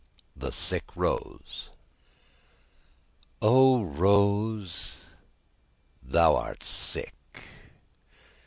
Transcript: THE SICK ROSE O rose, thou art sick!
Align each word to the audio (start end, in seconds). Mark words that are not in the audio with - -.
THE 0.35 0.51
SICK 0.51 0.95
ROSE 0.95 1.69
O 3.39 3.83
rose, 3.83 5.09
thou 6.01 6.35
art 6.37 6.63
sick! 6.63 7.13